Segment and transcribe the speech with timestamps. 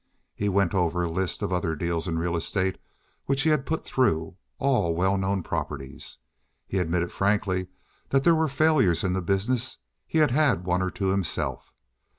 [0.33, 2.79] He went over a list of other deals in real estate
[3.27, 6.17] which he had put through, all well known properties.
[6.65, 7.67] He admitted frankly
[8.09, 9.77] that there were failures in the business;
[10.07, 11.71] he had had one or two himself.